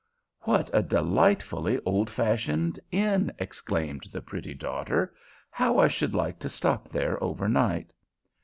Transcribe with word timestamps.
"What 0.41 0.71
a 0.73 0.81
delightfully 0.81 1.79
old 1.85 2.09
fashioned 2.09 2.79
inn!" 2.89 3.31
exclaimed 3.37 4.05
the 4.11 4.23
pretty 4.23 4.55
daughter. 4.55 5.13
"How 5.51 5.77
I 5.77 5.89
should 5.89 6.15
like 6.15 6.39
to 6.39 6.49
stop 6.49 6.87
there 6.87 7.23
over 7.23 7.47
night!" 7.47 7.93